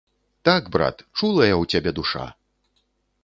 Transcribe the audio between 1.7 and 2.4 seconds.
цябе душа!